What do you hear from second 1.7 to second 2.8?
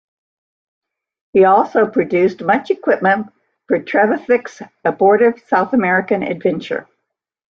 produced much